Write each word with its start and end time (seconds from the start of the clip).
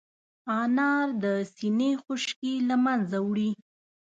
انار 0.59 1.07
د 1.23 1.25
سينې 1.55 1.91
خشکي 2.03 2.53
له 2.69 2.75
منځه 2.85 3.17
وړي. 3.27 3.51